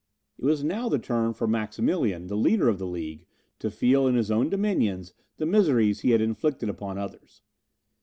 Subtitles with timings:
[0.39, 3.27] It was now the turn for Maximilian, the leader of the League,
[3.59, 7.43] to feel in his own dominions the miseries he had inflicted upon others.